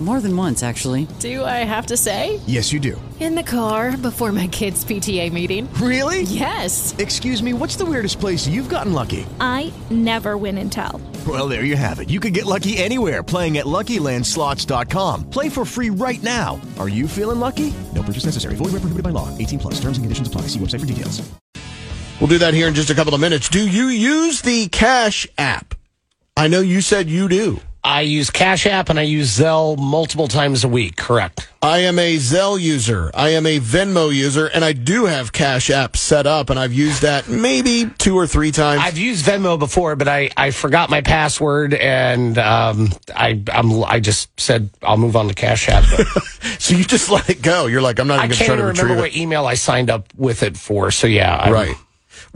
More 0.00 0.20
than 0.20 0.36
once, 0.36 0.62
actually. 0.62 1.08
Do 1.18 1.44
I 1.44 1.64
have 1.64 1.86
to 1.86 1.96
say? 1.96 2.38
Yes, 2.46 2.72
you 2.72 2.78
do. 2.78 3.00
In 3.18 3.34
the 3.34 3.42
car 3.42 3.96
before 3.96 4.30
my 4.30 4.46
kids' 4.46 4.84
PTA 4.84 5.32
meeting. 5.32 5.68
Really? 5.74 6.22
Yes. 6.22 6.94
Excuse 6.98 7.42
me, 7.42 7.52
what's 7.52 7.74
the 7.74 7.84
weirdest 7.84 8.20
place 8.20 8.46
you've 8.46 8.68
gotten 8.68 8.92
lucky? 8.92 9.26
I 9.40 9.72
never 9.90 10.36
win 10.36 10.56
and 10.58 10.70
tell. 10.70 11.00
Well, 11.26 11.48
there 11.48 11.64
you 11.64 11.74
have 11.74 11.98
it. 11.98 12.10
You 12.10 12.20
can 12.20 12.32
get 12.32 12.46
lucky 12.46 12.78
anywhere 12.78 13.24
playing 13.24 13.58
at 13.58 13.66
LuckyLandSlots.com. 13.66 15.30
Play 15.30 15.48
for 15.48 15.64
free 15.64 15.90
right 15.90 16.22
now. 16.22 16.60
Are 16.78 16.88
you 16.88 17.08
feeling 17.08 17.40
lucky? 17.40 17.74
No 17.92 18.04
purchase 18.04 18.24
necessary. 18.24 18.54
Void 18.54 18.66
where 18.66 18.80
prohibited 18.80 19.02
by 19.02 19.10
law. 19.10 19.36
18 19.36 19.58
plus. 19.58 19.74
Terms 19.80 19.98
and 19.98 20.04
conditions 20.04 20.28
apply. 20.28 20.42
See 20.42 20.60
website 20.60 20.80
for 20.80 20.86
details. 20.86 21.28
We'll 22.20 22.28
do 22.28 22.38
that 22.38 22.54
here 22.54 22.68
in 22.68 22.74
just 22.74 22.90
a 22.90 22.94
couple 22.94 23.14
of 23.14 23.20
minutes. 23.20 23.48
Do 23.48 23.68
you 23.68 23.86
use 23.86 24.42
the 24.42 24.68
Cash 24.68 25.26
app? 25.36 25.74
I 26.36 26.46
know 26.46 26.60
you 26.60 26.80
said 26.80 27.08
you 27.08 27.28
do. 27.28 27.60
I 27.84 28.02
use 28.02 28.28
Cash 28.30 28.66
App 28.66 28.90
and 28.90 28.98
I 28.98 29.02
use 29.02 29.38
Zelle 29.38 29.78
multiple 29.78 30.28
times 30.28 30.64
a 30.64 30.68
week. 30.68 30.96
Correct. 30.96 31.48
I 31.62 31.78
am 31.78 31.98
a 31.98 32.16
Zelle 32.16 32.60
user. 32.60 33.10
I 33.14 33.30
am 33.30 33.46
a 33.46 33.58
Venmo 33.60 34.14
user, 34.14 34.46
and 34.46 34.64
I 34.64 34.72
do 34.72 35.06
have 35.06 35.32
Cash 35.32 35.70
App 35.70 35.96
set 35.96 36.26
up, 36.26 36.50
and 36.50 36.58
I've 36.58 36.72
used 36.72 37.02
that 37.02 37.28
maybe 37.28 37.90
two 37.98 38.16
or 38.16 38.26
three 38.26 38.52
times. 38.52 38.80
I've 38.84 38.98
used 38.98 39.24
Venmo 39.24 39.58
before, 39.58 39.96
but 39.96 40.06
I, 40.06 40.30
I 40.36 40.50
forgot 40.50 40.90
my 40.90 41.00
password 41.00 41.74
and 41.74 42.36
um, 42.38 42.90
I 43.14 43.42
I'm, 43.52 43.82
I 43.84 44.00
just 44.00 44.38
said 44.38 44.70
I'll 44.82 44.96
move 44.98 45.16
on 45.16 45.28
to 45.28 45.34
Cash 45.34 45.68
App. 45.68 45.84
so 46.58 46.74
you 46.74 46.84
just 46.84 47.10
let 47.10 47.28
it 47.30 47.42
go. 47.42 47.66
You're 47.66 47.82
like, 47.82 47.98
I'm 47.98 48.06
not 48.08 48.24
even 48.24 48.36
trying 48.36 48.48
to 48.48 48.54
even 48.54 48.66
remember 48.66 48.82
retrieve 48.82 48.98
what 48.98 49.08
it. 49.10 49.16
email 49.16 49.46
I 49.46 49.54
signed 49.54 49.90
up 49.90 50.12
with 50.16 50.42
it 50.42 50.56
for. 50.56 50.90
So 50.90 51.06
yeah, 51.06 51.36
I'm- 51.36 51.52
Right. 51.52 51.74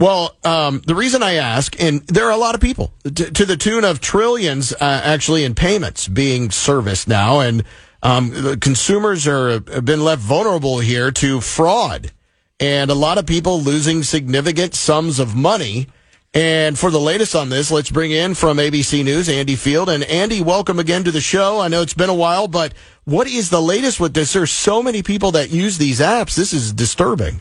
Well, 0.03 0.35
um, 0.43 0.81
the 0.85 0.95
reason 0.95 1.23
I 1.23 1.35
ask, 1.35 1.81
and 1.81 2.05
there 2.07 2.25
are 2.25 2.33
a 2.33 2.35
lot 2.35 2.55
of 2.55 2.59
people 2.59 2.91
to, 3.05 3.31
to 3.31 3.45
the 3.45 3.55
tune 3.55 3.85
of 3.85 4.01
trillions, 4.01 4.73
uh, 4.73 4.77
actually 4.81 5.45
in 5.45 5.55
payments 5.55 6.09
being 6.09 6.51
serviced 6.51 7.07
now, 7.07 7.39
and 7.39 7.63
um, 8.01 8.59
consumers 8.59 9.25
are 9.29 9.51
have 9.51 9.85
been 9.85 10.03
left 10.03 10.21
vulnerable 10.21 10.79
here 10.79 11.09
to 11.11 11.39
fraud, 11.39 12.11
and 12.59 12.91
a 12.91 12.93
lot 12.93 13.17
of 13.17 13.25
people 13.25 13.61
losing 13.61 14.03
significant 14.03 14.75
sums 14.75 15.19
of 15.19 15.37
money. 15.37 15.87
And 16.33 16.77
for 16.77 16.91
the 16.91 16.99
latest 16.99 17.33
on 17.33 17.47
this, 17.47 17.71
let's 17.71 17.89
bring 17.89 18.11
in 18.11 18.33
from 18.33 18.57
ABC 18.57 19.05
News 19.05 19.29
Andy 19.29 19.55
Field. 19.55 19.87
And 19.87 20.03
Andy, 20.03 20.41
welcome 20.41 20.79
again 20.79 21.05
to 21.05 21.11
the 21.11 21.21
show. 21.21 21.61
I 21.61 21.69
know 21.69 21.81
it's 21.81 21.93
been 21.93 22.09
a 22.09 22.13
while, 22.13 22.49
but 22.49 22.73
what 23.05 23.27
is 23.27 23.49
the 23.49 23.61
latest 23.61 24.01
with 24.01 24.13
this? 24.13 24.33
There's 24.33 24.51
so 24.51 24.83
many 24.83 25.01
people 25.01 25.31
that 25.31 25.51
use 25.51 25.77
these 25.77 26.01
apps. 26.01 26.35
This 26.35 26.51
is 26.51 26.73
disturbing. 26.73 27.39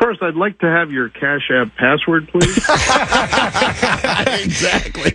First, 0.00 0.22
I'd 0.22 0.34
like 0.34 0.58
to 0.60 0.66
have 0.66 0.90
your 0.90 1.08
Cash 1.10 1.50
App 1.52 1.76
password, 1.76 2.28
please. 2.28 2.56
exactly. 4.44 5.12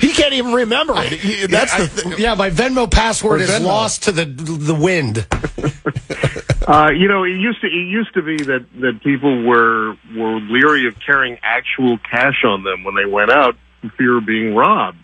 He 0.00 0.12
can't 0.12 0.32
even 0.34 0.52
remember 0.52 0.94
it. 0.96 1.12
He- 1.12 1.46
That's 1.46 1.72
the 1.94 2.08
I- 2.10 2.16
yeah, 2.16 2.34
my 2.34 2.50
Venmo 2.50 2.90
password 2.90 3.40
is 3.42 3.50
Venmo. 3.50 3.64
lost 3.66 4.02
to 4.04 4.12
the 4.12 4.24
the 4.24 4.74
wind. 4.74 5.26
uh, 6.66 6.90
you 6.90 7.08
know, 7.08 7.24
it 7.24 7.30
used 7.36 7.60
to 7.60 7.66
it 7.68 7.70
used 7.88 8.12
to 8.14 8.22
be 8.22 8.36
that 8.38 8.66
that 8.80 9.00
people 9.02 9.44
were 9.44 9.94
were 10.16 10.40
leery 10.40 10.88
of 10.88 10.96
carrying 11.04 11.38
actual 11.42 11.98
cash 11.98 12.42
on 12.44 12.64
them 12.64 12.82
when 12.84 12.94
they 12.96 13.06
went 13.06 13.30
out 13.30 13.56
for 13.82 13.90
fear 13.90 14.18
of 14.18 14.26
being 14.26 14.54
robbed. 14.54 14.98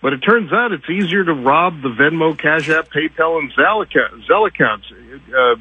But 0.00 0.12
it 0.12 0.18
turns 0.18 0.52
out 0.52 0.72
it's 0.72 0.88
easier 0.90 1.24
to 1.24 1.32
rob 1.32 1.80
the 1.82 1.88
Venmo, 1.88 2.36
Cash 2.36 2.68
App, 2.68 2.88
PayPal, 2.90 3.38
and 3.38 3.52
Zelle, 3.52 3.86
Zelle 4.28 4.48
accounts. 4.48 4.86
Uh, 5.32 5.38
uh, 5.38 5.56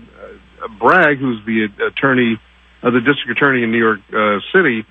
Bragg, 0.79 1.17
who's 1.19 1.43
the 1.45 1.67
attorney, 1.85 2.39
uh, 2.83 2.89
the 2.89 3.01
district 3.01 3.29
attorney 3.31 3.63
in 3.63 3.71
New 3.71 3.79
York 3.79 3.99
uh, 4.13 4.39
City, 4.53 4.85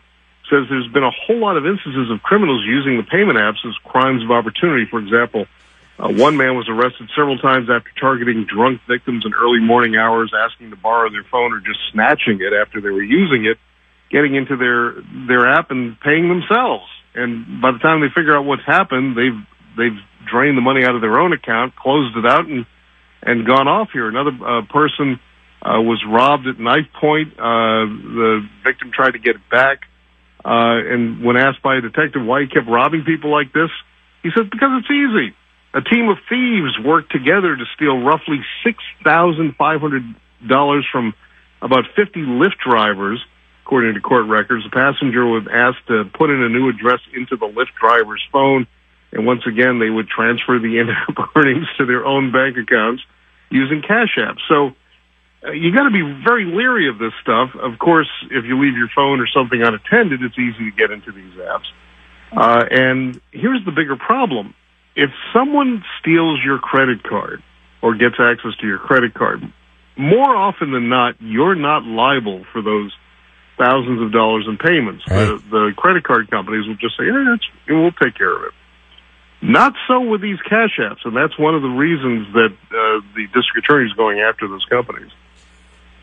says 0.50 0.66
there's 0.68 0.90
been 0.92 1.04
a 1.04 1.10
whole 1.10 1.38
lot 1.38 1.56
of 1.56 1.64
instances 1.64 2.10
of 2.10 2.22
criminals 2.22 2.64
using 2.66 2.96
the 2.96 3.04
payment 3.04 3.38
apps 3.38 3.64
as 3.64 3.74
crimes 3.84 4.22
of 4.22 4.30
opportunity. 4.30 4.84
For 4.84 4.98
example, 4.98 5.46
uh, 5.98 6.08
one 6.08 6.36
man 6.36 6.56
was 6.56 6.68
arrested 6.68 7.08
several 7.14 7.38
times 7.38 7.68
after 7.70 7.90
targeting 8.00 8.44
drunk 8.44 8.80
victims 8.88 9.24
in 9.24 9.32
early 9.32 9.60
morning 9.60 9.96
hours, 9.96 10.32
asking 10.34 10.70
to 10.70 10.76
borrow 10.76 11.10
their 11.10 11.24
phone 11.24 11.52
or 11.52 11.60
just 11.60 11.78
snatching 11.92 12.40
it 12.40 12.52
after 12.52 12.80
they 12.80 12.90
were 12.90 13.02
using 13.02 13.46
it, 13.46 13.58
getting 14.10 14.34
into 14.34 14.56
their 14.56 15.00
their 15.26 15.46
app 15.48 15.70
and 15.70 15.98
paying 16.00 16.28
themselves. 16.28 16.86
And 17.14 17.60
by 17.60 17.72
the 17.72 17.78
time 17.78 18.00
they 18.00 18.08
figure 18.08 18.36
out 18.36 18.44
what's 18.44 18.64
happened, 18.66 19.16
they've 19.16 19.38
they've 19.76 19.98
drained 20.26 20.56
the 20.56 20.62
money 20.62 20.84
out 20.84 20.94
of 20.94 21.00
their 21.00 21.18
own 21.18 21.32
account, 21.32 21.76
closed 21.76 22.16
it 22.16 22.26
out, 22.26 22.46
and 22.46 22.66
and 23.22 23.46
gone 23.46 23.68
off 23.68 23.90
here. 23.92 24.08
Another 24.08 24.32
uh, 24.42 24.62
person 24.66 25.20
uh, 25.62 25.80
was 25.80 26.02
robbed 26.08 26.46
at 26.46 26.58
knife 26.58 26.88
point. 26.98 27.32
Uh, 27.34 27.84
the 27.84 28.48
victim 28.64 28.90
tried 28.92 29.12
to 29.12 29.18
get 29.18 29.36
it 29.36 29.48
back, 29.50 29.82
uh, 30.44 30.80
and 30.80 31.22
when 31.22 31.36
asked 31.36 31.62
by 31.62 31.76
a 31.76 31.80
detective 31.80 32.24
why 32.24 32.42
he 32.42 32.48
kept 32.48 32.66
robbing 32.66 33.04
people 33.04 33.30
like 33.30 33.52
this, 33.52 33.70
he 34.22 34.30
said 34.34 34.50
because 34.50 34.80
it's 34.80 34.90
easy. 34.90 35.34
A 35.72 35.82
team 35.82 36.08
of 36.08 36.18
thieves 36.28 36.74
worked 36.82 37.12
together 37.12 37.54
to 37.54 37.64
steal 37.76 38.02
roughly 38.02 38.40
six 38.64 38.78
thousand 39.04 39.54
five 39.56 39.80
hundred 39.80 40.02
dollars 40.46 40.86
from 40.90 41.14
about 41.62 41.84
fifty 41.94 42.20
Lyft 42.20 42.58
drivers. 42.66 43.22
According 43.66 43.94
to 43.94 44.00
court 44.00 44.26
records, 44.26 44.64
the 44.64 44.70
passenger 44.70 45.24
was 45.24 45.46
asked 45.46 45.86
to 45.86 46.04
put 46.18 46.30
in 46.30 46.42
a 46.42 46.48
new 46.48 46.68
address 46.70 46.98
into 47.14 47.36
the 47.36 47.46
Lyft 47.46 47.78
driver's 47.78 48.22
phone, 48.32 48.66
and 49.12 49.26
once 49.26 49.42
again, 49.46 49.78
they 49.78 49.90
would 49.90 50.08
transfer 50.08 50.58
the 50.58 50.82
earnings 51.36 51.66
to 51.78 51.86
their 51.86 52.04
own 52.04 52.32
bank 52.32 52.56
accounts 52.56 53.04
using 53.48 53.82
Cash 53.82 54.18
App. 54.18 54.36
So 54.48 54.74
you 55.42 55.72
got 55.74 55.84
to 55.84 55.90
be 55.90 56.02
very 56.24 56.44
leery 56.44 56.88
of 56.88 56.98
this 56.98 57.12
stuff. 57.22 57.50
Of 57.54 57.78
course, 57.78 58.08
if 58.30 58.44
you 58.44 58.60
leave 58.60 58.76
your 58.76 58.90
phone 58.94 59.20
or 59.20 59.26
something 59.26 59.62
unattended, 59.62 60.22
it's 60.22 60.38
easy 60.38 60.70
to 60.70 60.76
get 60.76 60.90
into 60.90 61.12
these 61.12 61.32
apps. 61.34 61.68
Uh, 62.32 62.64
and 62.70 63.20
here's 63.32 63.64
the 63.64 63.72
bigger 63.72 63.96
problem: 63.96 64.54
if 64.94 65.10
someone 65.32 65.82
steals 66.00 66.40
your 66.44 66.58
credit 66.58 67.02
card 67.02 67.42
or 67.82 67.94
gets 67.94 68.16
access 68.20 68.52
to 68.60 68.66
your 68.66 68.78
credit 68.78 69.14
card, 69.14 69.40
more 69.96 70.36
often 70.36 70.72
than 70.72 70.88
not, 70.88 71.14
you're 71.20 71.54
not 71.54 71.84
liable 71.84 72.44
for 72.52 72.62
those 72.62 72.92
thousands 73.58 74.00
of 74.00 74.12
dollars 74.12 74.46
in 74.46 74.56
payments. 74.58 75.04
The, 75.06 75.42
the 75.50 75.72
credit 75.76 76.04
card 76.04 76.30
companies 76.30 76.66
will 76.66 76.76
just 76.76 76.96
say, 76.98 77.06
"Yeah, 77.06 77.34
it's, 77.34 77.46
we'll 77.68 77.92
take 77.92 78.14
care 78.14 78.36
of 78.36 78.44
it." 78.44 78.52
Not 79.42 79.72
so 79.88 80.00
with 80.00 80.20
these 80.20 80.38
cash 80.42 80.76
apps, 80.78 81.00
and 81.04 81.16
that's 81.16 81.38
one 81.38 81.54
of 81.54 81.62
the 81.62 81.68
reasons 81.68 82.28
that 82.34 82.52
uh, 82.52 83.00
the 83.16 83.24
district 83.32 83.64
attorney 83.64 83.86
is 83.86 83.92
going 83.94 84.20
after 84.20 84.46
those 84.46 84.64
companies. 84.68 85.10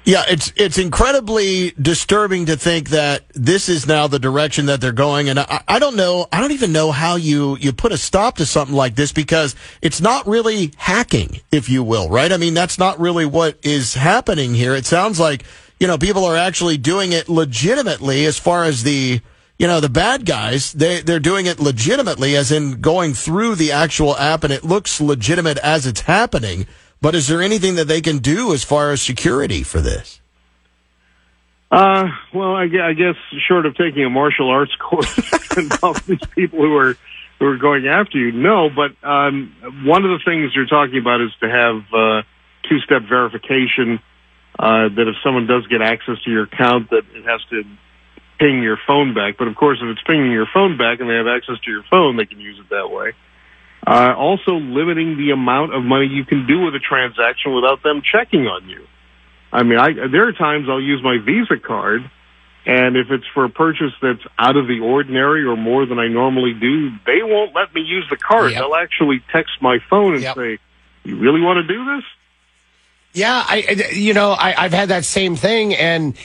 Yeah, 0.08 0.24
it's 0.30 0.54
it's 0.56 0.78
incredibly 0.78 1.72
disturbing 1.72 2.46
to 2.46 2.56
think 2.56 2.92
that 2.92 3.26
this 3.34 3.68
is 3.68 3.86
now 3.86 4.08
the 4.08 4.20
direction 4.20 4.68
that 4.68 4.80
they're 4.80 4.94
going, 4.94 5.28
and 5.28 5.38
I, 5.38 5.62
I 5.68 5.80
don't 5.80 5.98
know, 5.98 6.28
I 6.32 6.40
don't 6.40 6.54
even 6.54 6.72
know 6.72 6.94
how 6.94 7.18
you 7.18 7.58
you 7.58 7.74
put 7.74 7.92
a 7.92 7.98
stop 7.98 8.38
to 8.38 8.46
something 8.46 8.74
like 8.74 8.96
this 8.96 9.12
because 9.12 9.54
it's 9.82 10.00
not 10.00 10.26
really 10.26 10.72
hacking, 10.78 11.42
if 11.52 11.68
you 11.68 11.84
will, 11.84 12.08
right? 12.08 12.32
I 12.32 12.38
mean, 12.38 12.54
that's 12.54 12.80
not 12.80 13.02
really 13.02 13.26
what 13.26 13.58
is 13.64 13.96
happening 13.96 14.54
here. 14.54 14.76
It 14.76 14.86
sounds 14.86 15.20
like 15.20 15.44
you 15.78 15.88
know 15.88 15.98
people 15.98 16.24
are 16.24 16.38
actually 16.38 16.78
doing 16.78 17.12
it 17.12 17.28
legitimately, 17.28 18.26
as 18.26 18.40
far 18.40 18.64
as 18.64 18.84
the 18.84 19.20
you 19.60 19.68
know 19.68 19.82
the 19.82 19.90
bad 19.90 20.26
guys 20.26 20.72
they 20.72 21.02
they're 21.02 21.20
doing 21.20 21.48
it 21.48 21.60
legitimately, 21.60 22.34
as 22.38 22.50
in 22.50 22.80
going 22.80 23.14
through 23.14 23.56
the 23.56 23.74
actual 23.74 24.16
app, 24.16 24.46
and 24.46 24.54
it 24.54 24.64
looks 24.64 25.02
legitimate 25.02 25.58
as 25.58 25.86
it's 25.86 26.00
happening. 26.00 26.66
But 27.02 27.16
is 27.16 27.28
there 27.28 27.42
anything 27.42 27.76
that 27.76 27.88
they 27.88 28.02
can 28.02 28.18
do 28.20 28.54
as 28.54 28.64
far 28.64 28.92
as 28.92 29.02
security 29.02 29.64
for 29.64 29.80
this? 29.80 30.22
Uh, 31.70 32.08
well, 32.34 32.56
I, 32.56 32.64
I 32.64 32.94
guess 32.94 33.16
short 33.48 33.66
of 33.66 33.76
taking 33.76 34.04
a 34.04 34.10
martial 34.10 34.50
arts 34.50 34.76
course 34.80 35.18
involving 35.58 36.18
these 36.18 36.30
people 36.36 36.60
who 36.60 36.76
are 36.76 36.98
who 37.40 37.46
are 37.46 37.58
going 37.58 37.88
after 37.88 38.18
you, 38.18 38.32
no. 38.32 38.70
But 38.70 38.96
um, 39.08 39.56
one 39.86 40.04
of 40.06 40.10
the 40.10 40.20
things 40.26 40.56
you're 40.56 40.66
talking 40.66 40.98
about 40.98 41.22
is 41.22 41.30
to 41.42 41.48
have 41.48 41.84
uh, 41.94 42.24
two-step 42.68 43.04
verification. 43.08 44.00
Uh, 44.58 44.90
that 44.90 45.06
if 45.08 45.14
someone 45.24 45.46
does 45.46 45.68
get 45.68 45.84
access 45.84 46.16
to 46.24 46.32
your 46.32 46.46
account, 46.46 46.90
that 46.90 47.04
it 47.14 47.24
has 47.26 47.40
to 47.52 47.64
ping 48.40 48.64
your 48.64 48.80
phone 48.88 49.14
back. 49.14 49.38
But 49.38 49.48
of 49.48 49.56
course, 49.56 49.78
if 49.84 49.88
it's 49.88 50.02
pinging 50.02 50.32
your 50.32 50.48
phone 50.52 50.78
back 50.78 51.00
and 51.00 51.08
they 51.08 51.14
have 51.14 51.28
access 51.28 51.60
to 51.64 51.70
your 51.70 51.84
phone, 51.92 52.18
they 52.18 52.26
can 52.26 52.40
use 52.40 52.58
it 52.58 52.70
that 52.70 52.90
way. 52.90 53.14
Uh, 53.88 54.14
also, 54.18 54.52
limiting 54.56 55.16
the 55.16 55.32
amount 55.32 55.74
of 55.74 55.82
money 55.82 56.08
you 56.08 56.26
can 56.26 56.46
do 56.46 56.60
with 56.60 56.76
a 56.76 56.80
transaction 56.80 57.56
without 57.56 57.82
them 57.84 58.02
checking 58.02 58.46
on 58.46 58.68
you. 58.68 58.86
I 59.54 59.64
mean, 59.64 59.80
I, 59.80 59.94
there 60.12 60.28
are 60.28 60.34
times 60.34 60.68
I'll 60.70 60.82
use 60.82 61.02
my 61.02 61.20
Visa 61.26 61.56
card, 61.58 62.02
and 62.66 62.98
if 62.98 63.10
it's 63.12 63.24
for 63.34 63.46
a 63.46 63.50
purchase 63.50 63.94
that's 64.02 64.20
out 64.38 64.58
of 64.58 64.68
the 64.68 64.82
ordinary 64.82 65.46
or 65.46 65.56
more 65.56 65.86
than 65.86 66.00
I 66.00 66.10
normally 66.10 66.54
do, 66.54 66.90
they 67.06 67.24
won't 67.24 67.56
let 67.56 67.74
me 67.74 67.80
use 67.80 68.06
the 68.10 68.18
card. 68.18 68.52
Yep. 68.52 68.60
They'll 68.60 68.76
actually 68.76 69.24
text 69.32 69.54
my 69.62 69.78
phone 69.90 70.16
and 70.16 70.22
Yep. 70.22 70.36
say, 70.36 70.58
"You 71.06 71.18
really 71.18 71.40
want 71.40 71.66
to 71.66 71.74
do 71.74 71.86
this?" 71.96 72.04
Yeah, 73.14 73.42
I, 73.48 73.90
you 73.94 74.14
know, 74.14 74.32
I, 74.32 74.66
I've 74.66 74.74
had 74.74 74.90
that 74.90 75.06
same 75.06 75.38
thing, 75.38 75.74
and 75.74 76.18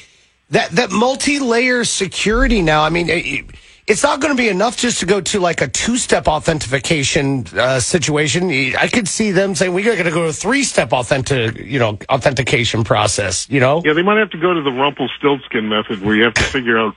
that 0.50 0.70
that 0.72 0.90
multi-layer 0.90 1.84
security 1.84 2.60
now. 2.60 2.82
I 2.82 2.90
mean, 2.90 3.08
it, 3.08 3.44
it's 3.86 4.02
not 4.02 4.20
going 4.20 4.34
to 4.34 4.40
be 4.40 4.48
enough 4.48 4.76
just 4.76 5.00
to 5.00 5.06
go 5.06 5.20
to 5.20 5.40
like 5.40 5.60
a 5.60 5.68
two-step 5.68 6.28
authentication 6.28 7.46
uh, 7.56 7.80
situation. 7.80 8.50
I 8.76 8.86
could 8.86 9.08
see 9.08 9.32
them 9.32 9.54
saying 9.54 9.74
we 9.74 9.82
got 9.82 9.96
to 9.96 10.10
go 10.10 10.22
to 10.22 10.28
a 10.28 10.32
three-step 10.32 10.92
authentic, 10.92 11.58
you 11.58 11.78
know, 11.78 11.98
authentication 12.08 12.84
process. 12.84 13.48
You 13.50 13.60
know, 13.60 13.82
Yeah, 13.84 13.94
they 13.94 14.02
might 14.02 14.18
have 14.18 14.30
to 14.30 14.38
go 14.38 14.54
to 14.54 14.62
the 14.62 14.70
Rumpelstiltskin 14.70 15.68
method 15.68 16.02
where 16.02 16.14
you 16.14 16.22
have 16.24 16.34
to 16.34 16.42
figure 16.44 16.78
out, 16.78 16.94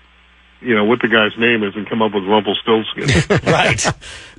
you 0.61 0.75
know, 0.75 0.85
what 0.85 1.01
the 1.01 1.07
guy's 1.07 1.37
name 1.39 1.63
is 1.63 1.75
and 1.75 1.89
come 1.89 2.01
up 2.01 2.13
with 2.13 2.23
Rumpelstiltskin. 2.23 3.41
right? 3.51 3.85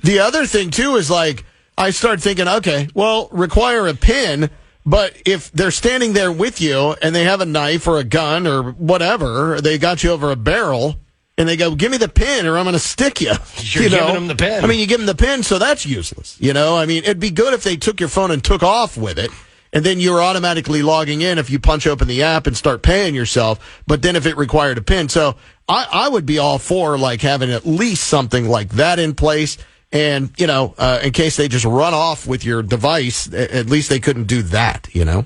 The 0.03 0.19
other 0.19 0.45
thing 0.45 0.71
too 0.71 0.95
is 0.95 1.09
like 1.11 1.43
I 1.77 1.89
start 1.91 2.21
thinking, 2.21 2.47
okay, 2.47 2.87
well, 2.93 3.27
require 3.31 3.87
a 3.87 3.93
pin, 3.93 4.49
but 4.85 5.13
if 5.25 5.51
they're 5.51 5.69
standing 5.69 6.13
there 6.13 6.31
with 6.31 6.61
you 6.61 6.95
and 7.01 7.13
they 7.13 7.25
have 7.25 7.41
a 7.41 7.45
knife 7.45 7.87
or 7.87 7.97
a 7.97 8.05
gun 8.05 8.47
or 8.47 8.71
whatever, 8.71 9.59
they 9.59 9.77
got 9.77 10.01
you 10.01 10.11
over 10.11 10.31
a 10.31 10.37
barrel. 10.37 10.95
And 11.37 11.47
they 11.47 11.55
go, 11.55 11.75
give 11.75 11.91
me 11.91 11.97
the 11.97 12.09
pin 12.09 12.47
or 12.47 12.57
I'm 12.57 12.65
going 12.65 12.73
to 12.73 12.79
stick 12.79 13.21
you. 13.21 13.33
You're 13.57 13.83
you 13.83 13.89
know? 13.89 13.97
giving 13.97 14.13
them 14.15 14.27
the 14.27 14.35
pin. 14.35 14.63
I 14.63 14.67
mean, 14.67 14.79
you 14.79 14.87
give 14.87 14.99
them 14.99 15.05
the 15.05 15.15
pin, 15.15 15.43
so 15.43 15.59
that's 15.59 15.85
useless. 15.85 16.35
You 16.39 16.53
know, 16.53 16.75
I 16.75 16.87
mean, 16.87 17.03
it'd 17.03 17.19
be 17.19 17.29
good 17.29 17.53
if 17.53 17.63
they 17.63 17.77
took 17.77 17.99
your 17.99 18.09
phone 18.09 18.31
and 18.31 18.43
took 18.43 18.63
off 18.63 18.97
with 18.97 19.19
it. 19.19 19.29
And 19.73 19.85
then 19.85 19.99
you're 19.99 20.21
automatically 20.21 20.81
logging 20.81 21.21
in 21.21 21.37
if 21.37 21.49
you 21.49 21.59
punch 21.59 21.85
open 21.85 22.07
the 22.07 22.23
app 22.23 22.47
and 22.47 22.57
start 22.57 22.81
paying 22.81 23.13
yourself. 23.13 23.83
But 23.85 24.01
then 24.01 24.15
if 24.15 24.25
it 24.25 24.37
required 24.37 24.77
a 24.77 24.81
pin. 24.81 25.09
So 25.09 25.35
I, 25.67 25.87
I 25.91 26.09
would 26.09 26.25
be 26.25 26.39
all 26.39 26.57
for 26.57 26.97
like 26.97 27.21
having 27.21 27.51
at 27.51 27.65
least 27.65 28.05
something 28.05 28.47
like 28.47 28.69
that 28.69 28.97
in 28.97 29.13
place. 29.13 29.57
And, 29.91 30.31
you 30.37 30.47
know, 30.47 30.73
uh, 30.77 30.99
in 31.03 31.11
case 31.11 31.37
they 31.37 31.47
just 31.47 31.65
run 31.65 31.93
off 31.93 32.27
with 32.27 32.43
your 32.43 32.63
device, 32.63 33.31
at 33.31 33.67
least 33.67 33.89
they 33.89 33.99
couldn't 33.99 34.25
do 34.25 34.41
that, 34.43 34.89
you 34.93 35.05
know? 35.05 35.25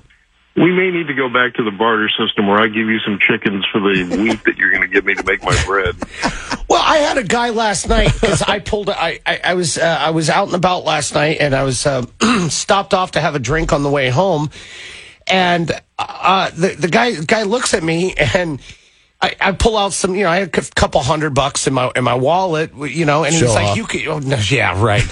We 0.55 0.71
may 0.71 0.91
need 0.91 1.07
to 1.07 1.13
go 1.13 1.29
back 1.29 1.53
to 1.55 1.63
the 1.63 1.71
barter 1.71 2.09
system 2.09 2.47
where 2.47 2.59
I 2.59 2.67
give 2.67 2.87
you 2.87 2.99
some 2.99 3.19
chickens 3.19 3.65
for 3.71 3.79
the 3.79 4.17
wheat 4.21 4.43
that 4.43 4.57
you're 4.57 4.71
going 4.71 4.81
to 4.81 4.87
give 4.87 5.05
me 5.05 5.15
to 5.15 5.23
make 5.23 5.41
my 5.43 5.57
bread. 5.65 5.95
Well, 6.67 6.81
I 6.83 6.97
had 6.97 7.17
a 7.17 7.23
guy 7.23 7.51
last 7.51 7.87
night 7.87 8.11
because 8.13 8.41
I 8.41 8.59
pulled. 8.59 8.89
I 8.89 9.19
I, 9.25 9.39
I 9.43 9.53
was 9.53 9.77
uh, 9.77 9.97
I 9.99 10.11
was 10.11 10.29
out 10.29 10.47
and 10.47 10.55
about 10.55 10.83
last 10.83 11.13
night, 11.13 11.37
and 11.39 11.55
I 11.55 11.63
was 11.63 11.85
uh, 11.85 12.05
stopped 12.49 12.93
off 12.93 13.11
to 13.11 13.21
have 13.21 13.35
a 13.35 13.39
drink 13.39 13.71
on 13.71 13.83
the 13.83 13.89
way 13.89 14.09
home, 14.09 14.49
and 15.25 15.71
uh, 15.97 16.49
the 16.51 16.75
the 16.75 16.89
guy 16.89 17.13
guy 17.15 17.43
looks 17.43 17.73
at 17.73 17.83
me 17.83 18.13
and. 18.15 18.61
I, 19.23 19.35
I 19.39 19.51
pull 19.51 19.77
out 19.77 19.93
some, 19.93 20.15
you 20.15 20.23
know, 20.23 20.31
I 20.31 20.37
had 20.37 20.47
a 20.47 20.61
couple 20.71 20.99
hundred 20.99 21.35
bucks 21.35 21.67
in 21.67 21.75
my 21.75 21.91
in 21.95 22.03
my 22.03 22.15
wallet, 22.15 22.71
you 22.75 23.05
know, 23.05 23.23
and 23.23 23.31
Show 23.31 23.45
he's 23.45 23.53
like, 23.53 23.77
"You 23.77 23.85
can, 23.85 24.07
oh, 24.07 24.17
no, 24.17 24.35
yeah, 24.49 24.83
right." 24.83 25.03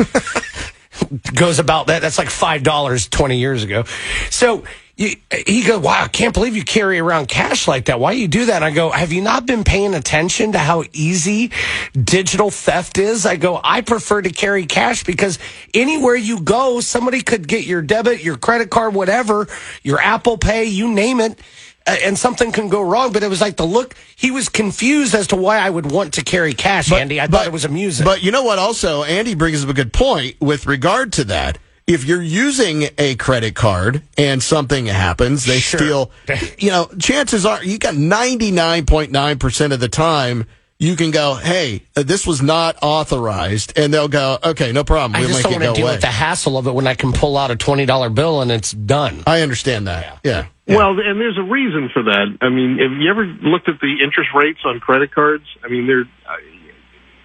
Goes 1.35 1.59
about 1.59 1.85
that. 1.87 2.01
That's 2.01 2.17
like 2.17 2.31
five 2.31 2.63
dollars 2.63 3.07
twenty 3.07 3.37
years 3.37 3.63
ago. 3.63 3.83
So 4.31 4.63
you, 4.99 5.15
he 5.47 5.63
goes, 5.63 5.79
"Wow, 5.79 6.03
I 6.03 6.07
can't 6.09 6.33
believe 6.33 6.57
you 6.57 6.65
carry 6.65 6.99
around 6.99 7.29
cash 7.29 7.69
like 7.69 7.85
that. 7.85 8.01
Why 8.01 8.11
you 8.11 8.27
do 8.27 8.47
that?" 8.47 8.63
I 8.63 8.71
go, 8.71 8.89
"Have 8.89 9.13
you 9.13 9.21
not 9.21 9.45
been 9.45 9.63
paying 9.63 9.93
attention 9.93 10.51
to 10.51 10.59
how 10.59 10.83
easy 10.91 11.51
digital 11.93 12.51
theft 12.51 12.97
is?" 12.97 13.25
I 13.25 13.37
go, 13.37 13.61
"I 13.63 13.79
prefer 13.79 14.21
to 14.21 14.29
carry 14.29 14.65
cash 14.65 15.05
because 15.05 15.39
anywhere 15.73 16.17
you 16.17 16.41
go, 16.41 16.81
somebody 16.81 17.21
could 17.21 17.47
get 17.47 17.63
your 17.63 17.81
debit, 17.81 18.21
your 18.21 18.35
credit 18.35 18.69
card, 18.69 18.93
whatever, 18.93 19.47
your 19.83 20.01
Apple 20.01 20.37
Pay, 20.37 20.65
you 20.65 20.89
name 20.89 21.21
it." 21.21 21.39
And 21.87 22.19
something 22.19 22.51
can 22.51 22.67
go 22.67 22.81
wrong, 22.81 23.13
but 23.13 23.23
it 23.23 23.29
was 23.29 23.39
like 23.39 23.55
the 23.55 23.65
look. 23.65 23.95
He 24.17 24.31
was 24.31 24.49
confused 24.49 25.15
as 25.15 25.27
to 25.27 25.37
why 25.37 25.59
I 25.59 25.69
would 25.69 25.89
want 25.89 26.15
to 26.15 26.23
carry 26.23 26.53
cash, 26.53 26.91
Andy. 26.91 27.21
I 27.21 27.27
thought 27.27 27.47
it 27.47 27.53
was 27.53 27.63
amusing. 27.63 28.03
But 28.03 28.21
you 28.21 28.31
know 28.31 28.43
what? 28.43 28.59
Also, 28.59 29.03
Andy 29.03 29.33
brings 29.33 29.63
up 29.63 29.69
a 29.69 29.73
good 29.73 29.93
point 29.93 30.35
with 30.41 30.67
regard 30.67 31.13
to 31.13 31.23
that. 31.23 31.57
If 31.89 32.05
you're 32.05 32.21
using 32.21 32.87
a 32.99 33.15
credit 33.15 33.55
card 33.55 34.03
and 34.17 34.43
something 34.43 34.85
happens, 34.85 35.45
they 35.45 35.57
Sure. 35.59 35.79
steal. 35.79 36.11
You 36.59 36.69
know, 36.69 36.87
chances 36.99 37.45
are 37.45 37.63
you 37.63 37.79
got 37.79 37.95
99.9% 37.95 39.73
of 39.73 39.79
the 39.79 39.87
time 39.89 40.45
you 40.81 40.95
can 40.95 41.11
go, 41.11 41.33
hey, 41.35 41.83
uh, 41.97 42.03
this 42.03 42.25
was 42.25 42.41
not 42.41 42.77
authorized. 42.81 43.73
And 43.77 43.93
they'll 43.93 44.07
go, 44.07 44.37
okay, 44.43 44.71
no 44.71 44.85
problem. 44.85 45.15
I 45.17 45.19
We'll 45.21 45.27
just 45.29 45.39
make 45.43 45.51
don't 45.51 45.61
it 45.61 45.65
want 45.65 45.75
to 45.75 45.79
deal 45.81 45.87
away. 45.87 45.95
with 45.95 46.01
the 46.01 46.07
hassle 46.07 46.57
of 46.57 46.67
it 46.67 46.73
when 46.73 46.87
I 46.87 46.93
can 46.95 47.11
pull 47.11 47.35
out 47.37 47.51
a 47.51 47.57
twenty 47.57 47.85
dollar 47.85 48.09
bill 48.09 48.41
and 48.41 48.49
it's 48.49 48.71
done. 48.71 49.23
I 49.27 49.41
understand 49.41 49.87
that. 49.87 50.19
Yeah. 50.23 50.45
yeah. 50.67 50.75
Well, 50.77 50.91
and 50.91 51.19
there's 51.19 51.37
a 51.37 51.43
reason 51.43 51.89
for 51.93 52.03
that. 52.03 52.37
I 52.41 52.47
mean, 52.49 52.77
have 52.77 52.93
you 53.01 53.09
ever 53.09 53.25
looked 53.25 53.67
at 53.67 53.81
the 53.81 53.97
interest 54.01 54.29
rates 54.33 54.59
on 54.63 54.79
credit 54.79 55.11
cards? 55.13 55.43
I 55.65 55.67
mean, 55.67 55.85
they're 55.87 56.01
uh, 56.25 56.37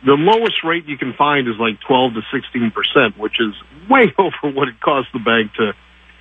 the 0.04 0.12
lowest 0.12 0.62
rate 0.64 0.86
you 0.86 0.98
can 0.98 1.14
find 1.14 1.48
is 1.48 1.54
like 1.58 1.80
12 1.80 2.14
to 2.14 2.22
16 2.32 2.70
percent, 2.70 3.18
which 3.18 3.40
is 3.40 3.54
way 3.88 4.12
over 4.18 4.54
what 4.54 4.68
it 4.68 4.80
costs 4.80 5.10
the 5.12 5.18
bank 5.18 5.52
to 5.54 5.72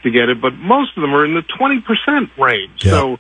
to 0.04 0.12
get 0.12 0.30
it. 0.30 0.42
But 0.42 0.54
most 0.54 0.98
of 0.98 1.02
them 1.02 1.14
are 1.14 1.26
in 1.26 1.34
the 1.34 1.44
20 1.58 1.82
percent 1.82 2.30
range. 2.38 2.86
Yeah. 2.86 2.92
So, 2.92 3.20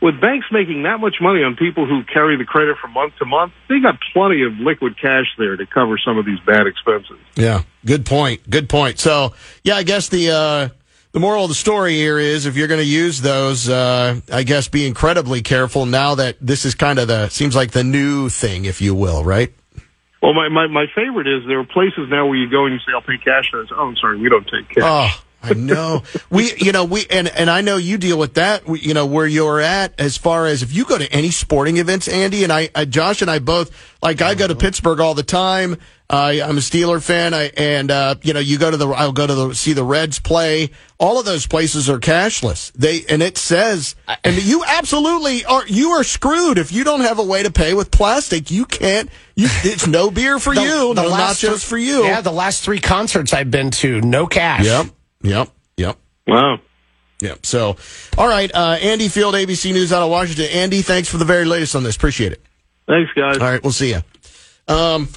with 0.00 0.20
banks 0.20 0.46
making 0.50 0.82
that 0.82 0.98
much 0.98 1.16
money 1.20 1.44
on 1.44 1.54
people 1.54 1.86
who 1.86 2.02
carry 2.02 2.36
the 2.36 2.44
credit 2.44 2.76
from 2.78 2.92
month 2.92 3.14
to 3.20 3.24
month, 3.24 3.52
they 3.68 3.78
got 3.78 4.00
plenty 4.12 4.42
of 4.42 4.54
liquid 4.54 5.00
cash 5.00 5.26
there 5.38 5.54
to 5.56 5.64
cover 5.64 5.96
some 5.96 6.18
of 6.18 6.26
these 6.26 6.40
bad 6.40 6.66
expenses. 6.66 7.18
Yeah, 7.36 7.62
good 7.86 8.04
point. 8.04 8.48
Good 8.50 8.68
point. 8.68 8.98
So, 8.98 9.34
yeah, 9.62 9.76
I 9.76 9.84
guess 9.84 10.08
the 10.08 10.30
uh, 10.30 10.68
the 11.12 11.20
moral 11.20 11.44
of 11.44 11.50
the 11.50 11.54
story 11.54 11.94
here 11.94 12.18
is 12.18 12.46
if 12.46 12.56
you're 12.56 12.68
going 12.68 12.80
to 12.80 12.86
use 12.86 13.20
those, 13.20 13.68
uh, 13.68 14.20
I 14.32 14.42
guess 14.42 14.68
be 14.68 14.86
incredibly 14.86 15.40
careful 15.42 15.86
now 15.86 16.16
that 16.16 16.36
this 16.40 16.64
is 16.64 16.74
kind 16.74 16.98
of 16.98 17.06
the 17.06 17.28
seems 17.28 17.54
like 17.54 17.70
the 17.70 17.84
new 17.84 18.28
thing, 18.28 18.64
if 18.64 18.80
you 18.80 18.94
will, 18.94 19.22
right? 19.22 19.54
Well, 20.22 20.34
my, 20.34 20.48
my, 20.48 20.68
my 20.68 20.86
favorite 20.94 21.26
is 21.26 21.44
there 21.48 21.58
are 21.58 21.64
places 21.66 22.08
now 22.08 22.26
where 22.26 22.36
you 22.36 22.48
go 22.48 22.64
and 22.64 22.72
you 22.72 22.78
say, 22.78 22.92
I'll 22.94 23.02
pay 23.02 23.18
cash. 23.18 23.50
And 23.52 23.66
I 23.66 23.68
say, 23.68 23.74
oh, 23.76 23.88
I'm 23.88 23.96
sorry, 23.96 24.18
we 24.18 24.28
don't 24.28 24.48
take 24.48 24.68
cash. 24.68 24.84
Oh, 24.84 25.24
I 25.50 25.54
know. 25.54 26.02
we, 26.30 26.52
you 26.56 26.72
know, 26.72 26.84
we, 26.84 27.06
and, 27.10 27.28
and 27.28 27.50
I 27.50 27.60
know 27.62 27.76
you 27.76 27.98
deal 27.98 28.18
with 28.18 28.34
that, 28.34 28.62
you 28.68 28.94
know, 28.94 29.06
where 29.06 29.26
you're 29.26 29.60
at 29.60 29.98
as 29.98 30.16
far 30.16 30.46
as 30.46 30.62
if 30.62 30.72
you 30.72 30.84
go 30.84 30.98
to 30.98 31.12
any 31.12 31.30
sporting 31.30 31.78
events, 31.78 32.06
Andy, 32.08 32.44
and 32.44 32.52
I, 32.52 32.70
I 32.74 32.84
Josh 32.84 33.22
and 33.22 33.30
I 33.30 33.38
both, 33.40 33.70
like, 34.02 34.22
I 34.22 34.34
go 34.34 34.46
to 34.46 34.54
Pittsburgh 34.54 35.00
all 35.00 35.14
the 35.14 35.22
time. 35.22 35.76
Uh, 36.10 36.34
I'm 36.44 36.58
a 36.58 36.60
Steeler 36.60 37.02
fan. 37.02 37.32
I, 37.32 37.44
and, 37.56 37.90
uh, 37.90 38.16
you 38.22 38.34
know, 38.34 38.40
you 38.40 38.58
go 38.58 38.70
to 38.70 38.76
the, 38.76 38.86
I'll 38.88 39.12
go 39.12 39.26
to 39.26 39.34
the, 39.34 39.54
see 39.54 39.72
the 39.72 39.82
Reds 39.84 40.18
play. 40.18 40.70
All 40.98 41.18
of 41.18 41.24
those 41.24 41.46
places 41.46 41.88
are 41.88 41.98
cashless. 41.98 42.70
They, 42.72 43.04
and 43.08 43.22
it 43.22 43.38
says, 43.38 43.96
and 44.22 44.36
you 44.42 44.62
absolutely 44.66 45.44
are, 45.46 45.66
you 45.66 45.90
are 45.92 46.04
screwed 46.04 46.58
if 46.58 46.70
you 46.70 46.84
don't 46.84 47.00
have 47.00 47.18
a 47.18 47.22
way 47.24 47.42
to 47.42 47.50
pay 47.50 47.72
with 47.72 47.90
plastic. 47.90 48.50
You 48.50 48.66
can't, 48.66 49.08
you, 49.36 49.46
it's 49.64 49.86
no 49.86 50.10
beer 50.10 50.38
for 50.38 50.54
The- 50.54 50.60
you, 50.62 50.94
the 50.94 51.02
no 51.02 51.08
last 51.08 51.42
nachos 51.42 51.64
for 51.66 51.78
you. 51.78 52.04
Yeah, 52.04 52.20
the 52.20 52.30
last 52.32 52.62
three 52.62 52.80
concerts 52.80 53.32
I've 53.32 53.50
been 53.50 53.70
to, 53.72 54.00
no 54.02 54.26
cash. 54.26 54.66
Yep. 54.66 54.86
Yep. 55.22 55.48
Yep. 55.76 55.98
Wow. 56.26 56.60
Yep. 57.20 57.46
So, 57.46 57.76
all 58.18 58.28
right, 58.28 58.50
uh, 58.52 58.78
Andy 58.80 59.08
Field, 59.08 59.34
ABC 59.34 59.72
News 59.72 59.92
out 59.92 60.02
of 60.02 60.10
Washington. 60.10 60.46
Andy, 60.46 60.82
thanks 60.82 61.08
for 61.08 61.18
the 61.18 61.24
very 61.24 61.44
latest 61.44 61.76
on 61.76 61.84
this. 61.84 61.94
Appreciate 61.94 62.32
it. 62.32 62.42
Thanks, 62.88 63.12
guys. 63.14 63.38
All 63.38 63.44
right, 63.44 63.62
we'll 63.62 63.72
see 63.72 63.90
you. 63.90 64.00
Um, 64.66 65.08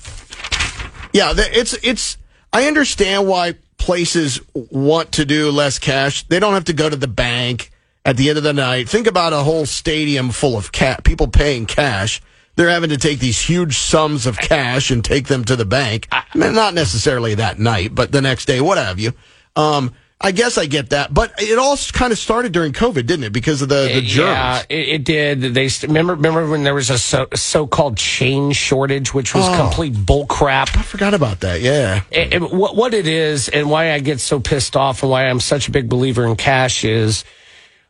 yeah, 1.13 1.33
it's 1.35 1.73
it's. 1.83 2.17
I 2.53 2.67
understand 2.67 3.27
why 3.27 3.55
places 3.77 4.39
want 4.53 5.13
to 5.13 5.25
do 5.25 5.49
less 5.49 5.79
cash. 5.79 6.23
They 6.27 6.39
don't 6.39 6.53
have 6.53 6.65
to 6.65 6.73
go 6.73 6.89
to 6.89 6.95
the 6.95 7.07
bank 7.07 7.71
at 8.05 8.17
the 8.17 8.29
end 8.29 8.37
of 8.37 8.43
the 8.43 8.53
night. 8.53 8.87
Think 8.87 9.07
about 9.07 9.33
a 9.33 9.39
whole 9.39 9.65
stadium 9.65 10.29
full 10.29 10.57
of 10.57 10.71
ca- 10.71 10.97
people 11.03 11.27
paying 11.27 11.65
cash. 11.65 12.21
They're 12.55 12.69
having 12.69 12.91
to 12.91 12.97
take 12.97 13.19
these 13.19 13.41
huge 13.41 13.77
sums 13.77 14.25
of 14.25 14.37
cash 14.37 14.89
and 14.89 15.03
take 15.03 15.27
them 15.27 15.43
to 15.45 15.55
the 15.55 15.65
bank. 15.65 16.07
I 16.11 16.23
mean, 16.35 16.53
not 16.53 16.73
necessarily 16.73 17.35
that 17.35 17.59
night, 17.59 17.93
but 17.93 18.11
the 18.11 18.21
next 18.21 18.45
day, 18.45 18.61
what 18.61 18.77
have 18.77 18.99
you. 18.99 19.13
Um, 19.55 19.93
I 20.21 20.31
guess 20.31 20.57
I 20.57 20.65
get 20.65 20.91
that, 20.91 21.13
but 21.13 21.33
it 21.39 21.59
all 21.59 21.77
kind 21.91 22.11
of 22.13 22.17
started 22.17 22.53
during 22.53 22.71
COVID, 22.71 23.05
didn't 23.05 23.25
it? 23.25 23.33
Because 23.33 23.61
of 23.61 23.67
the, 23.69 23.91
the 23.93 24.01
germs. 24.01 24.17
Yeah, 24.29 24.63
it, 24.69 24.87
it 24.89 25.03
did. 25.03 25.41
They 25.53 25.67
st- 25.67 25.89
remember 25.89 26.15
remember 26.15 26.47
when 26.49 26.63
there 26.63 26.73
was 26.73 26.89
a 26.89 26.97
so, 26.97 27.27
so-called 27.35 27.97
chain 27.97 28.51
shortage, 28.53 29.13
which 29.13 29.35
was 29.35 29.45
Oh. 29.47 29.55
complete 29.55 29.93
bull 30.05 30.25
crap. 30.25 30.75
I 30.77 30.81
forgot 30.83 31.13
about 31.13 31.41
that. 31.41 31.59
Yeah. 31.61 32.01
And- 32.13 32.33
and 32.33 32.51
what 32.51 32.75
what 32.77 32.93
it 32.93 33.07
is, 33.07 33.49
and 33.49 33.69
why 33.69 33.91
I 33.91 33.99
get 33.99 34.19
so 34.21 34.39
pissed 34.39 34.75
off, 34.77 35.03
and 35.03 35.11
why 35.11 35.27
I'm 35.27 35.41
such 35.41 35.67
a 35.67 35.71
big 35.71 35.89
believer 35.89 36.25
in 36.25 36.35
cash 36.37 36.83
is. 36.85 37.23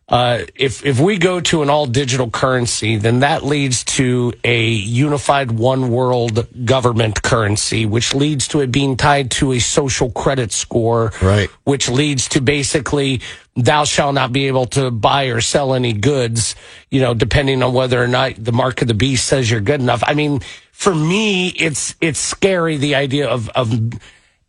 Uh, 0.07 0.43
if 0.53 0.85
if 0.85 1.00
we 1.00 1.17
go 1.17 1.39
to 1.41 1.63
an 1.63 1.69
all 1.69 1.88
digital 1.88 2.29
currency, 2.29 2.95
then 2.95 3.21
that 3.21 3.43
leads 3.43 3.83
to 3.83 4.31
a 4.43 4.69
unified 4.69 5.50
one 5.50 5.89
world 5.89 6.47
government 6.63 7.24
currency, 7.24 7.88
which 7.88 8.13
leads 8.13 8.47
to 8.47 8.62
it 8.62 8.71
being 8.71 8.97
tied 8.97 9.31
to 9.31 9.51
a 9.53 9.59
social 9.59 10.12
credit 10.12 10.51
score, 10.51 11.12
Right. 11.21 11.50
Which 11.63 11.89
leads 11.89 12.29
to 12.29 12.41
basically 12.41 13.21
thou 13.55 13.83
shalt 13.85 14.13
not 14.13 14.31
be 14.31 14.45
able 14.45 14.67
to 14.67 14.91
buy 14.91 15.25
or 15.25 15.41
sell 15.41 15.74
any 15.74 15.93
goods, 15.93 16.55
you 16.91 17.01
know, 17.01 17.15
depending 17.15 17.63
on 17.63 17.74
whether 17.74 18.01
or 18.01 18.07
not 18.07 18.35
the 18.38 18.51
mark 18.51 18.83
of 18.83 18.88
the 18.88 18.93
beast 18.93 19.25
says 19.25 19.50
you're 19.50 19.62
good 19.62 19.81
enough. 19.81 20.03
I 20.05 20.13
mean, 20.13 20.41
for 20.71 20.93
me, 20.93 21.47
it's 21.47 21.95
it's 22.00 22.19
scary 22.19 22.77
the 22.77 22.93
idea 22.93 23.27
of 23.27 23.50
of 23.50 23.74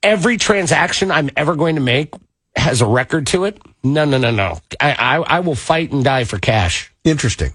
every 0.03 0.37
transaction 0.37 1.11
I'm 1.11 1.31
ever 1.35 1.57
going 1.57 1.77
to 1.77 1.81
make 1.81 2.15
has 2.57 2.81
a 2.81 2.87
record 2.87 3.27
to 3.29 3.45
it. 3.45 3.61
No, 3.83 4.05
no, 4.05 4.19
no, 4.19 4.31
no. 4.31 4.59
I, 4.81 4.93
I, 4.93 5.17
I 5.37 5.41
will 5.41 5.55
fight 5.55 5.93
and 5.93 6.03
die 6.03 6.25
for 6.25 6.39
cash. 6.39 6.93
Interesting. 7.05 7.53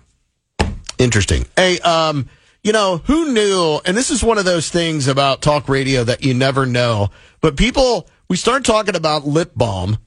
Interesting. 0.98 1.46
Hey, 1.56 1.80
um, 1.80 2.30
you 2.64 2.72
know, 2.72 3.02
who 3.06 3.34
knew, 3.34 3.80
and 3.86 3.98
this 3.98 4.12
is 4.12 4.24
one 4.24 4.38
of 4.38 4.46
those 4.46 4.70
things 4.70 5.08
about 5.08 5.42
talk 5.42 5.68
radio 5.68 6.04
that 6.04 6.24
you 6.24 6.34
never 6.34 6.66
know, 6.66 7.10
but 7.42 7.58
people, 7.58 8.08
we 8.30 8.38
start 8.38 8.64
talking 8.64 8.96
about 8.96 9.26
lip 9.26 9.52
balm, 9.56 9.98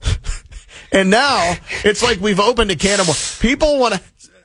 and 0.93 1.11
now 1.11 1.55
it's 1.85 2.03
like 2.03 2.21
we've 2.21 2.39
opened 2.39 2.71
a 2.71 2.77
can 2.77 3.01
of 3.01 3.09
worms. 3.09 3.39
People 3.41 3.81
want 3.81 3.95
to, 3.95 4.01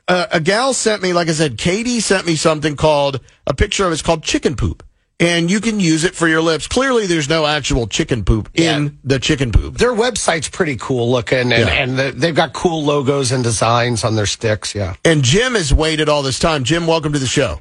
uh, 0.08 0.26
a 0.32 0.40
gal 0.40 0.74
sent 0.74 1.02
me, 1.02 1.12
like 1.12 1.28
I 1.28 1.32
said, 1.32 1.56
Katie 1.56 2.00
sent 2.00 2.26
me 2.26 2.34
something 2.34 2.74
called, 2.74 3.20
a 3.46 3.54
picture 3.54 3.86
of 3.86 3.92
it's 3.92 4.02
called 4.02 4.24
chicken 4.24 4.56
poop. 4.56 4.82
And 5.20 5.50
you 5.50 5.60
can 5.60 5.78
use 5.78 6.04
it 6.04 6.14
for 6.14 6.26
your 6.26 6.40
lips. 6.40 6.66
Clearly, 6.66 7.06
there's 7.06 7.28
no 7.28 7.46
actual 7.46 7.86
chicken 7.86 8.24
poop 8.24 8.50
in 8.54 8.98
the 9.04 9.18
chicken 9.20 9.52
poop. 9.52 9.76
Their 9.76 9.92
website's 9.92 10.48
pretty 10.48 10.76
cool 10.76 11.10
looking, 11.10 11.38
and, 11.38 11.50
Yeah. 11.50 11.68
and 11.68 11.98
the, 11.98 12.10
they've 12.10 12.34
got 12.34 12.52
cool 12.54 12.82
logos 12.82 13.30
and 13.30 13.44
designs 13.44 14.02
on 14.02 14.16
their 14.16 14.26
sticks. 14.26 14.74
Yeah. 14.74 14.94
And 15.04 15.22
Jim 15.22 15.54
has 15.54 15.72
waited 15.72 16.08
all 16.08 16.22
this 16.22 16.38
time. 16.38 16.64
Jim, 16.64 16.86
welcome 16.86 17.12
to 17.12 17.18
the 17.18 17.26
show. 17.26 17.60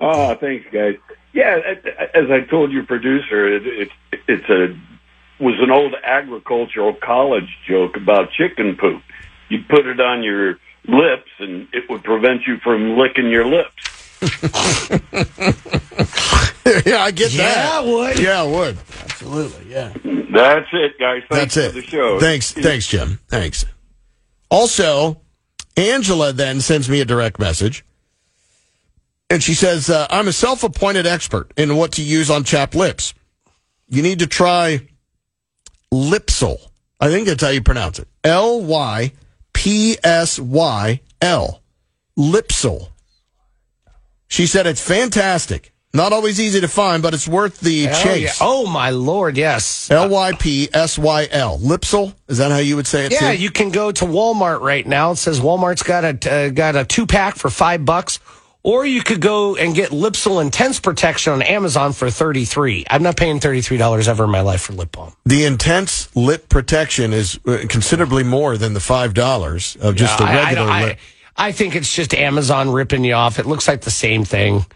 Oh, 0.00 0.34
thanks, 0.36 0.66
guys. 0.72 0.96
Yeah, 1.32 1.58
as 2.14 2.30
I 2.30 2.40
told 2.48 2.72
your 2.72 2.84
producer, 2.84 3.56
it, 3.56 3.66
it 3.66 3.88
it's 4.26 4.48
a 4.48 4.78
was 5.42 5.54
an 5.60 5.70
old 5.70 5.94
agricultural 6.02 6.94
college 6.94 7.48
joke 7.68 7.96
about 7.96 8.30
chicken 8.32 8.76
poop. 8.76 9.02
You 9.48 9.58
put 9.68 9.86
it 9.86 10.00
on 10.00 10.22
your 10.22 10.58
lips, 10.86 11.30
and 11.38 11.68
it 11.72 11.88
would 11.88 12.02
prevent 12.02 12.46
you 12.46 12.58
from 12.58 12.96
licking 12.98 13.28
your 13.30 13.46
lips. 13.46 13.87
yeah, 16.86 17.02
I 17.02 17.10
get 17.12 17.32
Yeah, 17.32 17.44
that. 17.44 17.84
it 17.84 17.88
would. 17.88 18.18
Yeah, 18.18 18.44
it 18.44 18.50
would. 18.50 18.78
Absolutely. 19.04 19.70
Yeah. 19.70 19.92
That's 20.30 20.66
it, 20.72 20.98
guys. 20.98 21.22
Thanks 21.30 21.54
That's 21.54 21.56
it. 21.56 21.68
for 21.70 21.74
the 21.80 21.86
show. 21.86 22.20
Thanks, 22.20 22.52
thanks, 22.52 22.86
Jim. 22.86 23.20
Thanks. 23.28 23.64
Also, 24.50 25.20
Angela 25.76 26.32
then 26.32 26.60
sends 26.60 26.88
me 26.88 27.00
a 27.00 27.04
direct 27.04 27.38
message, 27.38 27.84
and 29.30 29.42
she 29.42 29.54
says, 29.54 29.88
uh, 29.90 30.06
"I'm 30.10 30.28
a 30.28 30.32
self-appointed 30.32 31.06
expert 31.06 31.52
in 31.56 31.76
what 31.76 31.92
to 31.92 32.02
use 32.02 32.30
on 32.30 32.44
chapped 32.44 32.74
lips. 32.74 33.14
You 33.88 34.02
need 34.02 34.18
to 34.20 34.26
try 34.26 34.80
Lypsyl. 35.92 36.58
I 37.00 37.08
think 37.08 37.26
that's 37.28 37.42
how 37.42 37.50
you 37.50 37.62
pronounce 37.62 37.98
it. 37.98 38.08
L 38.24 38.60
Y 38.62 39.12
P 39.52 39.96
S 40.02 40.38
Y 40.38 41.00
L. 41.22 41.62
Lypsyl. 42.18 42.88
She 44.28 44.46
said 44.46 44.66
it's 44.66 44.80
fantastic. 44.86 45.72
Not 45.94 46.12
always 46.12 46.38
easy 46.38 46.60
to 46.60 46.68
find, 46.68 47.02
but 47.02 47.14
it's 47.14 47.26
worth 47.26 47.60
the 47.60 47.86
Hell 47.86 48.02
chase. 48.02 48.22
yeah. 48.22 48.46
Oh 48.46 48.66
my 48.70 48.90
lord, 48.90 49.38
yes. 49.38 49.90
L 49.90 50.08
Y 50.10 50.32
P 50.38 50.68
S 50.72 50.98
Y 50.98 51.26
L. 51.30 51.58
Lypsyl? 51.58 52.14
Is 52.28 52.36
that 52.38 52.50
how 52.50 52.58
you 52.58 52.76
would 52.76 52.86
say 52.86 53.06
it? 53.06 53.12
Yeah, 53.12 53.32
too? 53.32 53.38
you 53.38 53.50
can 53.50 53.70
go 53.70 53.90
to 53.90 54.04
Walmart 54.04 54.60
right 54.60 54.86
now. 54.86 55.12
It 55.12 55.16
says 55.16 55.40
Walmart's 55.40 55.82
got 55.82 56.04
a 56.04 56.30
uh, 56.30 56.50
got 56.50 56.76
a 56.76 56.84
two 56.84 57.06
pack 57.06 57.36
for 57.36 57.48
five 57.48 57.86
bucks, 57.86 58.20
or 58.62 58.84
you 58.84 59.02
could 59.02 59.22
go 59.22 59.56
and 59.56 59.74
get 59.74 59.88
Lypsyl 59.88 60.42
Intense 60.42 60.78
Protection 60.78 61.32
on 61.32 61.40
Amazon 61.40 61.94
for 61.94 62.10
thirty 62.10 62.44
three. 62.44 62.84
I'm 62.90 63.02
not 63.02 63.16
paying 63.16 63.40
thirty 63.40 63.62
three 63.62 63.78
dollars 63.78 64.08
ever 64.08 64.24
in 64.24 64.30
my 64.30 64.42
life 64.42 64.60
for 64.60 64.74
lip 64.74 64.92
balm. 64.92 65.14
The 65.24 65.44
intense 65.46 66.14
lip 66.14 66.50
protection 66.50 67.14
is 67.14 67.40
uh, 67.46 67.60
considerably 67.66 68.24
more 68.24 68.58
than 68.58 68.74
the 68.74 68.80
five 68.80 69.14
dollars 69.14 69.74
of 69.80 69.96
just 69.96 70.20
Yeah, 70.20 70.26
a 70.26 70.28
I- 70.28 70.32
I 70.32 70.44
regular 70.44 70.66
don't- 70.66 70.70
I, 70.76 70.84
lip. 70.84 70.98
I 70.98 71.17
think 71.52 71.76
it's 71.76 71.94
just 71.94 72.14
Amazon 72.14 72.70
ripping 72.70 73.04
you 73.04 73.14
off. 73.14 73.38
It 73.38 73.46
looks 73.46 73.68
like 73.68 73.82
the 73.82 73.90
same 73.90 74.24
thing. 74.24 74.66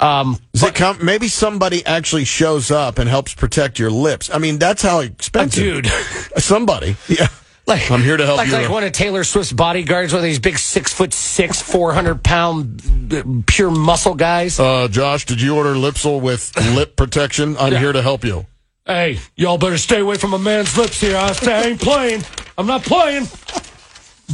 Um, 0.00 0.38
it 0.54 0.74
come, 0.74 1.04
maybe 1.04 1.28
somebody 1.28 1.84
actually 1.84 2.24
shows 2.24 2.70
up 2.70 2.98
and 2.98 3.08
helps 3.08 3.34
protect 3.34 3.78
your 3.78 3.90
lips. 3.90 4.30
I 4.32 4.38
mean, 4.38 4.58
that's 4.58 4.82
how 4.82 5.00
expensive. 5.00 5.82
dude. 5.82 5.86
Somebody. 6.36 6.96
Yeah. 7.08 7.28
Like 7.66 7.90
I'm 7.90 8.00
here 8.00 8.16
to 8.16 8.24
help 8.24 8.38
like, 8.38 8.48
you. 8.48 8.54
Like 8.54 8.70
one 8.70 8.84
of 8.84 8.92
Taylor 8.92 9.24
Swift's 9.24 9.52
bodyguards, 9.52 10.14
one 10.14 10.20
of 10.20 10.24
these 10.24 10.38
big 10.38 10.56
six 10.56 10.94
foot 10.94 11.12
six, 11.12 11.60
four 11.60 11.92
hundred 11.92 12.24
pound 12.24 13.12
uh, 13.12 13.22
pure 13.46 13.70
muscle 13.70 14.14
guys. 14.14 14.58
uh, 14.58 14.88
Josh, 14.88 15.26
did 15.26 15.42
you 15.42 15.54
order 15.54 15.74
Lypsyl 15.74 16.22
with 16.22 16.56
lip 16.74 16.96
protection? 16.96 17.58
I'm 17.58 17.74
here 17.74 17.92
to 17.92 18.00
help 18.00 18.24
you. 18.24 18.46
Hey, 18.86 19.18
y'all 19.36 19.58
better 19.58 19.76
stay 19.76 20.00
away 20.00 20.16
from 20.16 20.32
a 20.32 20.38
man's 20.38 20.78
lips 20.78 20.98
here. 20.98 21.14
I, 21.14 21.36
I 21.42 21.62
ain't 21.64 21.80
playing. 21.80 22.22
I'm 22.56 22.66
not 22.66 22.84
playing. 22.84 23.26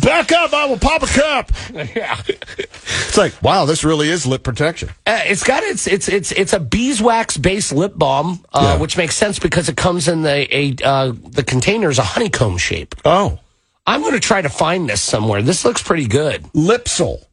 Back 0.01 0.33
up, 0.33 0.53
I 0.53 0.67
will 0.67 0.79
pop 0.79 1.03
a 1.03 1.07
cup. 1.07 1.51
yeah. 1.73 2.21
It's 2.29 3.17
like, 3.17 3.41
wow, 3.43 3.65
this 3.65 3.85
really 3.85 4.09
is 4.11 4.27
lip 4.27 4.43
protection. 4.43 4.89
Uh, 5.07 5.21
it's 5.25 5.45
got 5.45 5.63
its 5.63 5.87
it's 5.87 6.09
it's 6.09 6.33
it's 6.33 6.53
a 6.53 6.61
beeswax 6.61 7.37
based 7.37 7.73
lip 7.73 7.93
balm, 7.97 8.45
uh, 8.53 8.75
Yeah. 8.75 8.81
which 8.81 8.97
makes 8.97 9.15
sense 9.17 9.39
because 9.39 9.69
it 9.69 9.77
comes 9.77 10.09
in 10.09 10.23
the 10.23 10.49
a 10.57 10.75
uh, 10.85 11.13
the 11.29 11.45
container 11.45 11.89
is 11.91 11.99
a 11.99 12.03
honeycomb 12.03 12.59
shape. 12.59 12.95
Oh, 13.05 13.39
I'm 13.87 14.01
going 14.01 14.15
to 14.15 14.21
try 14.21 14.43
to 14.43 14.49
find 14.49 14.89
this 14.89 15.01
somewhere. 15.01 15.43
This 15.43 15.65
looks 15.65 15.83
pretty 15.83 16.07
good. 16.09 16.43
Lypsyl. 16.55 17.25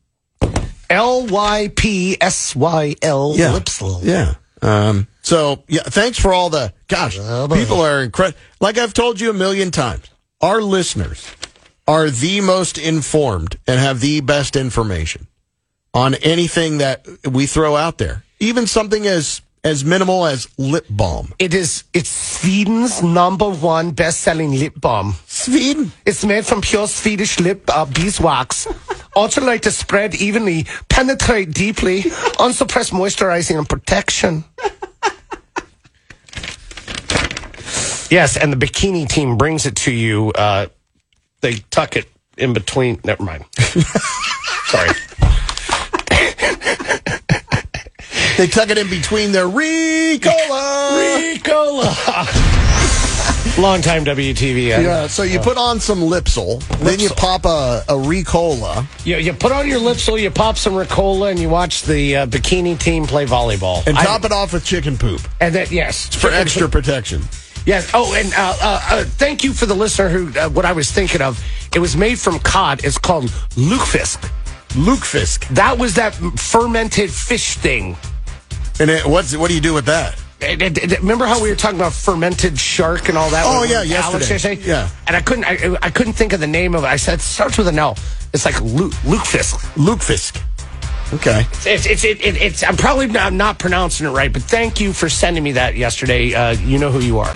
L 0.89 1.25
Y 1.27 1.71
P 1.75 2.17
S 2.21 2.55
Y 2.55 2.95
L 3.01 3.33
Yeah. 3.35 3.53
Lypsyl. 3.53 4.03
Yeah. 4.03 4.35
Um, 4.61 5.07
so 5.23 5.63
yeah, 5.67 5.81
thanks 5.83 6.19
for 6.19 6.31
all 6.33 6.49
the 6.51 6.73
gosh. 6.87 7.15
People 7.15 7.81
are 7.81 8.03
incredible. 8.03 8.37
Like 8.59 8.77
I've 8.77 8.93
told 8.93 9.19
you 9.19 9.29
a 9.31 9.33
million 9.33 9.71
times, 9.71 10.05
our 10.41 10.61
listeners 10.61 11.25
are 11.91 12.09
the 12.09 12.39
most 12.39 12.77
informed 12.77 13.57
and 13.67 13.77
have 13.77 13.99
the 13.99 14.21
best 14.21 14.55
information 14.55 15.27
on 15.93 16.15
anything 16.15 16.77
that 16.77 17.05
we 17.29 17.45
throw 17.45 17.75
out 17.75 17.97
there. 17.97 18.23
Even 18.39 18.65
something 18.65 19.05
as 19.05 19.41
as 19.65 19.83
minimal 19.83 20.25
as 20.25 20.47
lip 20.57 20.85
balm. 20.89 21.33
It 21.37 21.53
is 21.53 21.83
it's 21.93 22.07
Sweden's 22.09 23.03
number 23.03 23.49
one 23.49 23.91
best 23.91 24.21
selling 24.21 24.53
lip 24.57 24.79
balm. 24.79 25.15
Sweden. 25.27 25.91
It's 26.05 26.23
made 26.23 26.45
from 26.45 26.61
pure 26.61 26.87
Swedish 26.87 27.41
lip 27.41 27.63
uh, 27.67 27.85
beeswax. 27.85 28.67
Also 29.13 29.41
like 29.41 29.63
to 29.63 29.71
spread 29.71 30.15
evenly, 30.15 30.65
penetrate 30.87 31.51
deeply, 31.51 32.05
unsuppressed 32.39 32.93
moisturizing 32.93 33.57
and 33.57 33.67
protection. 33.67 34.45
yes, 38.09 38.37
and 38.37 38.53
the 38.53 38.55
bikini 38.55 39.05
team 39.09 39.35
brings 39.35 39.65
it 39.65 39.75
to 39.75 39.91
you. 39.91 40.31
Uh, 40.31 40.67
they 41.41 41.55
tuck 41.69 41.95
it 41.95 42.07
in 42.37 42.53
between. 42.53 42.99
Never 43.03 43.23
mind. 43.23 43.45
Sorry. 44.67 44.89
They 48.37 48.47
tuck 48.47 48.69
it 48.69 48.77
in 48.77 48.89
between 48.89 49.31
their 49.33 49.45
Ricola. 49.45 51.35
Ricola. 51.35 52.57
Long-time 53.59 54.05
WTV. 54.05 54.67
Yeah, 54.67 55.07
so 55.07 55.23
you 55.23 55.39
put 55.39 55.57
on 55.57 55.79
some 55.79 55.99
Lypsyl, 55.99 56.65
then 56.79 56.99
you 56.99 57.09
pop 57.09 57.43
a, 57.45 57.83
a 57.89 57.93
Ricola, 57.93 58.85
You, 59.05 59.17
you 59.17 59.33
put 59.33 59.51
on 59.51 59.67
your 59.67 59.79
Lypsyl, 59.79 60.19
you 60.19 60.31
pop 60.31 60.57
some 60.57 60.73
Ricola, 60.73 61.29
and 61.31 61.39
you 61.39 61.49
watch 61.49 61.83
the 61.83 62.15
uh, 62.17 62.25
bikini 62.27 62.79
team 62.79 63.05
play 63.05 63.25
volleyball. 63.25 63.85
and 63.85 63.97
I- 63.97 64.05
top 64.05 64.23
it 64.25 64.31
off 64.31 64.53
with 64.53 64.63
chicken 64.63 64.97
poop 64.97 65.21
And 65.41 65.53
then, 65.53 65.67
yes. 65.69 66.07
for 66.15 66.29
extra 66.31 66.69
protection. 66.69 67.21
Yes. 67.65 67.91
Oh, 67.93 68.13
and 68.15 68.33
uh, 68.33 68.57
uh, 68.61 68.81
uh, 68.89 69.03
thank 69.03 69.43
you 69.43 69.53
for 69.53 69.65
the 69.65 69.75
listener 69.75 70.09
who, 70.09 70.39
uh, 70.39 70.49
what 70.49 70.65
I 70.65 70.71
was 70.71 70.91
thinking 70.91 71.21
of. 71.21 71.43
It 71.73 71.79
was 71.79 71.95
made 71.95 72.19
from 72.19 72.39
cod. 72.39 72.83
It's 72.83 72.97
called 72.97 73.25
lutefisk. 73.55 74.29
Lukefisk. 74.69 75.47
That 75.49 75.77
was 75.77 75.95
that 75.95 76.13
fermented 76.39 77.11
fish 77.11 77.55
thing. 77.55 77.97
And 78.79 78.89
it, 78.89 79.05
what's 79.05 79.35
what 79.35 79.49
do 79.49 79.55
you 79.55 79.61
do 79.61 79.73
with 79.73 79.85
that? 79.85 80.17
Remember 80.41 81.25
how 81.27 81.41
we 81.41 81.49
were 81.49 81.55
talking 81.55 81.77
about 81.77 81.93
fermented 81.93 82.57
shark 82.57 83.09
and 83.09 83.17
all 83.17 83.29
that? 83.29 83.43
Oh, 83.45 83.63
yeah, 83.63 83.83
yesterday. 83.83 84.25
yesterday? 84.27 84.61
Yeah. 84.63 84.89
And 85.05 85.15
I 85.15 85.21
couldn't, 85.21 85.45
I, 85.45 85.77
I 85.83 85.91
couldn't 85.91 86.13
think 86.13 86.33
of 86.33 86.39
the 86.39 86.47
name 86.47 86.73
of 86.73 86.83
it. 86.83 86.87
I 86.87 86.95
said 86.95 87.19
it 87.19 87.21
starts 87.21 87.59
with 87.59 87.67
an 87.67 87.77
L. 87.77 87.95
It's 88.33 88.43
like 88.43 88.59
Lu- 88.59 88.89
lutefisk. 88.89 89.59
Lukefisk. 89.75 90.41
Okay. 91.13 91.45
It's, 91.65 91.85
it's, 91.85 92.03
it, 92.03 92.25
it, 92.25 92.41
it's, 92.41 92.63
I'm 92.63 92.75
probably 92.75 93.05
not, 93.05 93.33
not 93.33 93.59
pronouncing 93.59 94.07
it 94.07 94.11
right, 94.11 94.33
but 94.33 94.41
thank 94.41 94.79
you 94.79 94.93
for 94.93 95.09
sending 95.09 95.43
me 95.43 95.51
that 95.51 95.75
yesterday. 95.75 96.33
Uh, 96.33 96.51
you 96.53 96.79
know 96.79 96.89
who 96.89 97.01
you 97.01 97.19
are. 97.19 97.35